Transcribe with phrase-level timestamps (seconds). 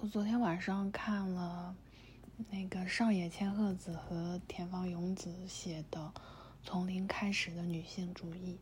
[0.00, 1.74] 我昨天晚上看了
[2.50, 6.12] 那个上野千鹤子和田方勇子写的
[6.62, 8.60] 《从零开始的女性主义》，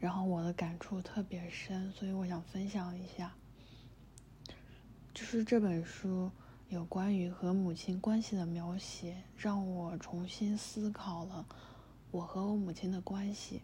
[0.00, 3.32] 然后我的感触特别深，所以我想分享一下。
[5.14, 6.32] 就是这本书
[6.68, 11.46] 有关于和母亲关系的描写，让我重新思考了
[12.10, 13.62] 我和我母亲的关系。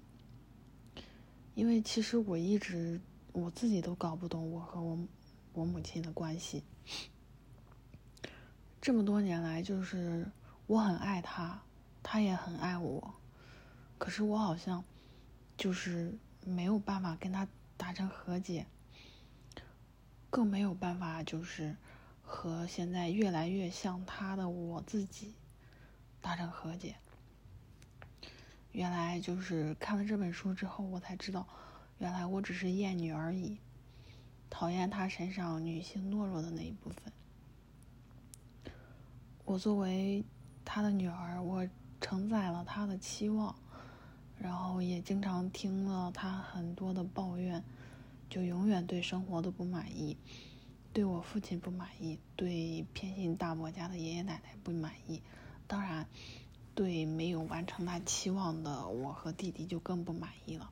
[1.57, 3.01] 因为其实我一直
[3.33, 4.97] 我自己都搞不懂我和我。
[5.53, 6.63] 我母亲的关系，
[8.81, 10.31] 这么多年来，就是
[10.67, 11.63] 我很爱她，
[12.03, 13.15] 她也很爱我，
[13.99, 14.85] 可是我好像
[15.57, 18.67] 就是没有办法跟她达成和解，
[20.31, 21.77] 更没有办法就是
[22.23, 25.35] 和现在越来越像她的我自己
[26.21, 26.95] 达成和解。
[28.73, 31.45] 原来就是看了这本书之后，我才知道，
[31.99, 33.59] 原来我只是厌女而已。
[34.51, 37.11] 讨厌他身上女性懦弱的那一部分。
[39.47, 40.23] 我作为
[40.65, 41.67] 他的女儿，我
[42.01, 43.55] 承载了他的期望，
[44.39, 47.65] 然后也经常听了他很多的抱怨，
[48.29, 50.17] 就永远对生活都不满意，
[50.93, 55.23] 对我父亲不满意，对偏心大伯家的爷爷奶奶不满意，
[55.67, 56.07] 当然，
[56.75, 60.71] 对没有完成他期望的我和弟弟就更不满意了。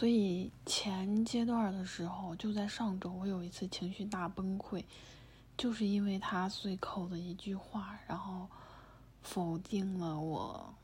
[0.00, 4.82] 所以前阶段的时候，就在上周，我有一次情绪大崩溃，
[5.58, 8.48] 就是因为他随口的一句话，然后
[9.20, 10.74] 否定了我，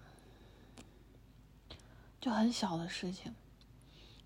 [2.20, 3.34] 就很小的事情。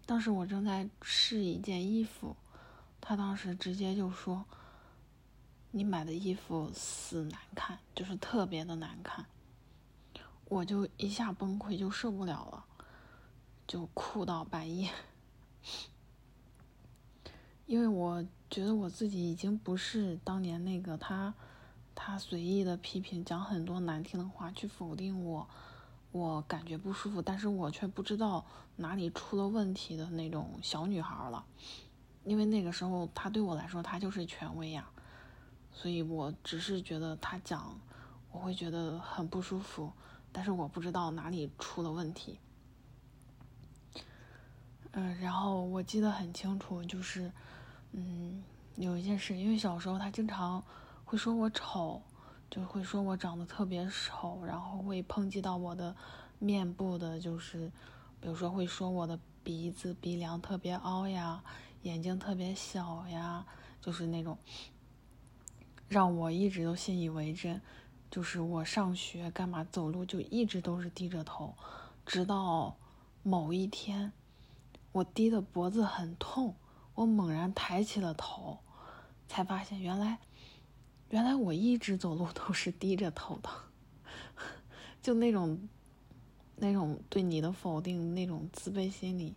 [0.07, 2.35] 当时我正在试一件衣服，
[3.01, 4.45] 他当时直接就说
[5.71, 9.25] ：“你买的衣服死难看，就是特别的难看。”
[10.51, 12.59] 我就一下崩溃，就受不了了。
[13.71, 14.91] 就哭到半夜，
[17.67, 21.33] 因为我觉得我自己已经不是当年那个他，
[21.95, 25.49] 他随意的批评，讲很多难听的话去否定我，
[26.11, 28.44] 我感觉不舒服，但是我却不知道
[28.75, 31.47] 哪里出了问题的那种小女孩了，
[32.25, 34.91] 因为那个时候他对我来说他就是权威呀，
[35.71, 37.78] 所以我只是觉得他讲
[38.33, 39.93] 我会觉得很不舒服，
[40.33, 42.41] 但是我不知道哪里出了问题。
[44.93, 47.31] 嗯，然后我记得很清楚，就是，
[47.93, 48.43] 嗯，
[48.75, 50.62] 有一件事，因为小时候他经常
[51.05, 52.03] 会说我丑，
[52.51, 55.95] 就会说我长得特别丑，然后会抨击到我的
[56.41, 57.71] 面部的，就是，
[58.21, 61.41] 比如说会说我的鼻子鼻梁特别凹呀，
[61.83, 63.47] 眼睛特别小呀，
[63.81, 64.37] 就是那种，
[65.89, 67.61] 让我一直都信以为真，
[68.11, 71.55] 就是我上学干嘛走路就一直都是低着头，
[72.05, 72.77] 直到
[73.23, 74.12] 某一天。
[74.93, 76.56] 我低的脖子很痛，
[76.95, 78.59] 我猛然抬起了头，
[79.28, 80.19] 才发现原来，
[81.11, 83.49] 原来我一直走路都是低着头的，
[85.00, 85.69] 就那种，
[86.56, 89.34] 那种对你的否定，那种自卑心理，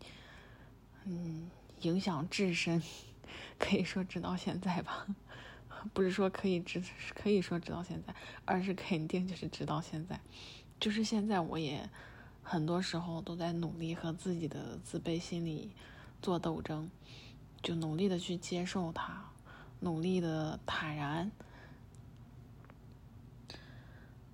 [1.06, 1.50] 嗯，
[1.82, 2.82] 影响至深，
[3.60, 5.06] 可以说直到现在吧，
[5.94, 6.82] 不是说可以直，
[7.14, 8.16] 可以说直到现在，
[8.46, 10.20] 而是肯定就是直到现在，
[10.80, 11.88] 就是现在我也。
[12.46, 15.72] 很多时候都在努力和自己的自卑心理
[16.22, 16.90] 做斗争，
[17.62, 19.32] 就努力的去接受它，
[19.80, 21.32] 努力的坦然。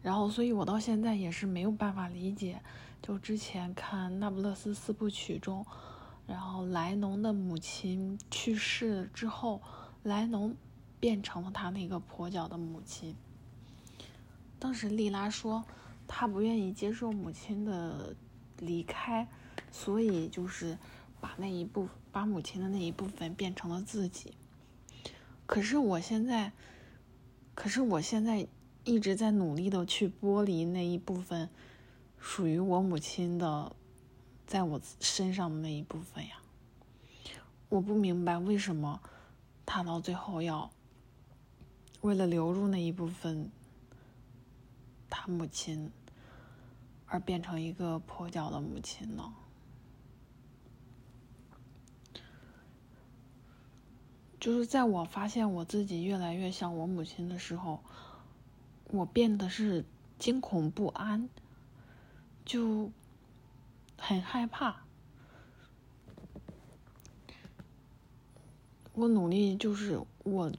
[0.01, 2.61] 然后，所以我到现在也是没有办法理解，
[3.01, 5.65] 就之前看《那不勒斯四部曲》中，
[6.25, 9.61] 然后莱农的母亲去世之后，
[10.03, 10.55] 莱农
[10.99, 13.15] 变成了他那个跛脚的母亲。
[14.57, 15.63] 当时莉拉说。
[16.11, 18.15] 他不愿意接受母亲的
[18.57, 19.27] 离开，
[19.71, 20.75] 所以就是
[21.21, 24.33] 把那一部把母亲的那一部分变成了自己。
[25.45, 26.51] 可是我现在，
[27.53, 28.47] 可是我现在
[28.83, 31.47] 一直在努力的去剥离那一部分
[32.19, 33.75] 属于我母亲的，
[34.47, 36.41] 在我身上的那一部分呀。
[37.69, 38.99] 我不明白为什么
[39.63, 40.71] 他到最后要
[42.01, 43.51] 为了留住那一部分。
[45.11, 45.91] 他母亲，
[47.09, 49.33] 而变成一个跛脚的母亲呢？
[54.39, 57.83] 就是在我发现我自己越来越像我母亲的时候，
[58.91, 59.83] 我变得是
[60.17, 61.27] 惊恐不安，
[62.45, 62.91] 就
[63.97, 64.83] 很害怕。
[68.93, 70.51] 我努力，就是我，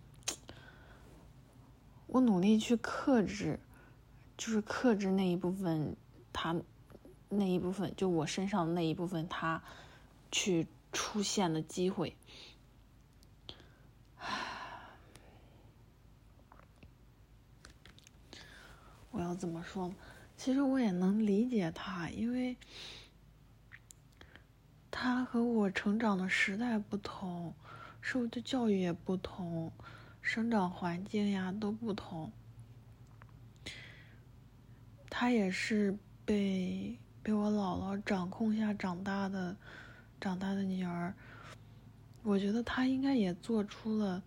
[2.06, 3.60] 我努力去克制。
[4.36, 5.94] 就是克制那一部分，
[6.32, 6.60] 他
[7.28, 9.62] 那一部分，就我身上的那一部分，他
[10.30, 12.16] 去出现的机会。
[19.10, 19.92] 我要怎么说？
[20.36, 22.56] 其实我也能理解他，因为
[24.90, 27.54] 他和我成长的时代不同，
[28.00, 29.70] 受的教育也不同，
[30.22, 32.32] 生长环境呀都不同。
[35.10, 35.98] 他也是
[36.30, 39.56] 被被我姥姥掌控下长大的，
[40.20, 41.12] 长大的女儿。
[42.22, 44.22] 我觉得她应该也做出了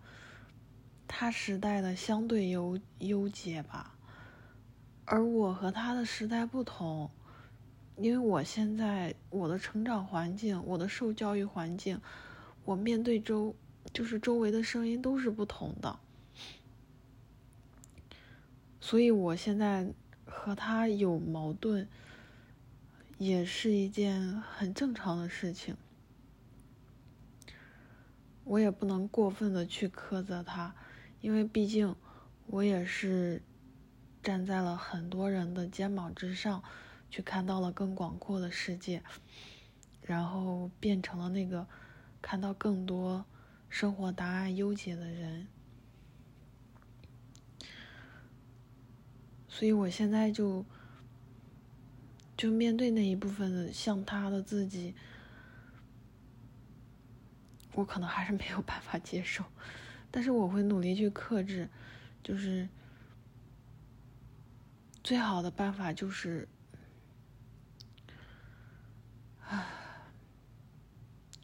[1.08, 3.94] 她时代的相对优优解吧，
[5.06, 7.10] 而我和她的时代不同，
[7.96, 11.98] 因为我现在我的成长环境，我的受教育环境，
[12.66, 13.56] 我面对周
[13.94, 15.98] 就是周围的声音都是不同的，
[18.78, 19.90] 所以我现在
[20.44, 21.88] 和他有矛盾，
[23.16, 25.74] 也是一件很正常的事情。
[28.44, 30.74] 我也不能过分的去苛责他，
[31.22, 31.96] 因为毕竟
[32.46, 33.40] 我也是
[34.22, 36.62] 站在了很多人的肩膀之上，
[37.08, 39.02] 去看到了更广阔的世界，
[40.02, 41.66] 然后变成了那个
[42.20, 43.24] 看到更多
[43.70, 45.46] 生活答案优解的人。
[49.54, 50.66] 所以我现在就
[52.36, 54.92] 就面对那一部分的像他的自己。
[57.74, 59.44] 我可能还是没有办法接受，
[60.10, 61.68] 但是我会努力去克制。
[62.24, 62.68] 就是
[65.04, 66.48] 最好的办法就是，
[69.46, 69.64] 唉，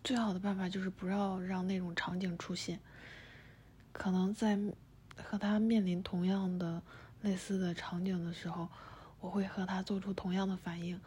[0.03, 2.81] 最好的办法就是不要让那种场景出现。
[3.93, 4.59] 可能在
[5.17, 6.83] 和他面临同样的
[7.23, 8.69] 类似的场景的时候，
[9.21, 11.01] 我会和他做出同样的反应。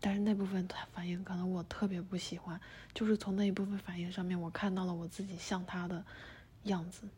[0.00, 2.60] 但是那部分反应可能我特别不喜欢，
[2.94, 6.04] 就是从那一部分反应上面，我看到了我自己像他的
[6.62, 7.08] 样子，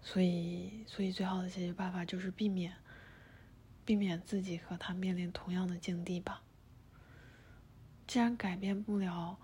[0.00, 2.74] 所以，所以最好的解决办法就是避免，
[3.84, 6.42] 避免自己和他面临同样的境地吧。
[8.06, 9.38] 既然改变不了，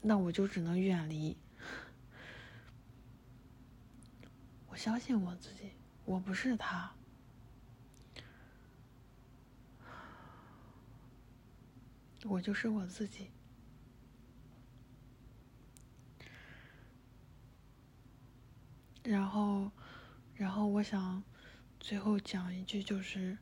[0.00, 1.36] 那我就只能远离。
[4.76, 5.70] 我相信我自己，
[6.04, 6.92] 我不是他。
[12.24, 13.30] 我就是我自己，
[19.02, 19.70] 然后，
[20.34, 21.24] 然后我想
[21.80, 23.38] 最后讲一句，就是，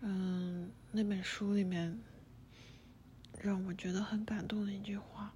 [0.00, 1.96] 嗯，那本书里面
[3.40, 5.32] 让我觉得很感动的一句话，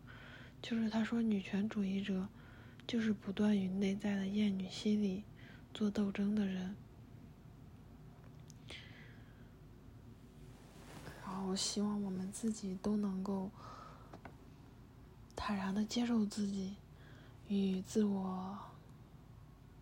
[0.60, 2.26] 就是他说，女权主义者
[2.86, 5.24] 就是不断与内在的厌女心理
[5.72, 6.76] 做斗争的人。
[11.24, 13.50] 然后希望我们自己都能够
[15.34, 16.76] 坦然的接受自己，
[17.48, 18.58] 与自我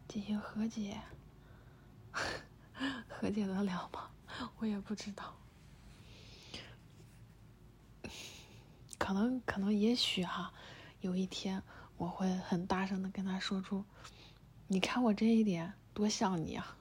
[0.07, 1.01] 进行和解。
[3.09, 4.11] 和解得了吗？
[4.59, 5.37] 我也不知道。
[8.99, 10.53] 可能，可能，也许哈，
[11.01, 11.63] 有一天
[12.01, 13.85] 我会很大声的跟他说出
[14.69, 16.79] ：“你看我这一点多像你啊！”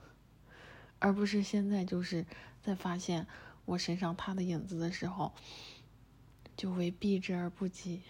[0.97, 2.25] 而不是现在就是
[2.61, 3.27] 在发现。
[3.65, 5.31] 我身上他的影子的时候，
[6.57, 8.01] 就为避之而不及，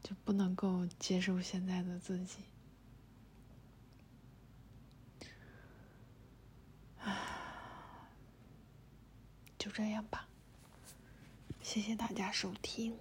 [0.00, 2.44] 就不能够接受现在的自己。
[9.58, 10.28] 就这样吧，
[11.60, 12.96] 谢谢大家收听。